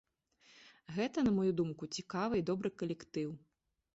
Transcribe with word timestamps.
Гэта, 0.95 1.17
на 1.27 1.33
маю 1.35 1.51
думку, 1.59 1.83
цікавы 1.97 2.35
і 2.41 2.45
добры 2.49 2.69
калектыў. 2.83 3.29